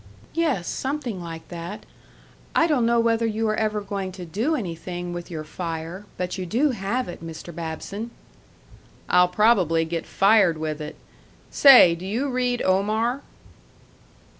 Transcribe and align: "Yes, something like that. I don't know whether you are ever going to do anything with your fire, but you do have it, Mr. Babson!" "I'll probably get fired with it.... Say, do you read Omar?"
"Yes, 0.33 0.67
something 0.67 1.21
like 1.21 1.47
that. 1.49 1.85
I 2.55 2.65
don't 2.65 2.87
know 2.87 2.99
whether 2.99 3.27
you 3.27 3.47
are 3.49 3.55
ever 3.55 3.81
going 3.81 4.11
to 4.13 4.25
do 4.25 4.55
anything 4.55 5.13
with 5.13 5.29
your 5.29 5.43
fire, 5.43 6.05
but 6.17 6.39
you 6.39 6.47
do 6.47 6.71
have 6.71 7.07
it, 7.07 7.23
Mr. 7.23 7.53
Babson!" 7.53 8.09
"I'll 9.07 9.27
probably 9.27 9.85
get 9.85 10.07
fired 10.07 10.57
with 10.57 10.81
it.... 10.81 10.95
Say, 11.51 11.93
do 11.93 12.07
you 12.07 12.29
read 12.31 12.63
Omar?" 12.63 13.21